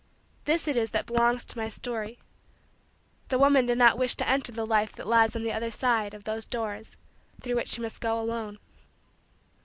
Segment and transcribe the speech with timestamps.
[0.45, 2.17] This it is that belongs to my story:
[3.29, 6.15] the woman did not wish to enter the life that lies on the other side
[6.15, 6.95] of those doors
[7.39, 8.57] through which she must go alone.